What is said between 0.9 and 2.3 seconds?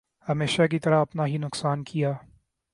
اپنا ہی نقصان کیا۔